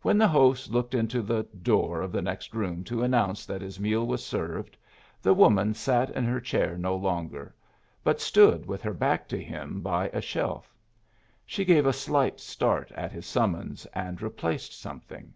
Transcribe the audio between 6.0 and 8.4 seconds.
in her chair no longer, but